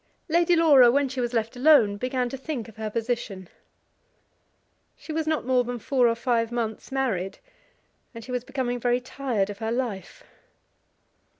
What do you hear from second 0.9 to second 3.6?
she was left alone began to think of her position.